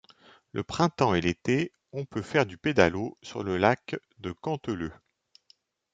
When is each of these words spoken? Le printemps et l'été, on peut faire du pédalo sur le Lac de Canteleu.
Le 0.51 0.63
printemps 0.63 1.13
et 1.13 1.21
l'été, 1.21 1.71
on 1.91 2.05
peut 2.05 2.23
faire 2.23 2.47
du 2.47 2.57
pédalo 2.57 3.19
sur 3.21 3.43
le 3.43 3.57
Lac 3.57 3.97
de 4.17 4.31
Canteleu. 4.31 4.91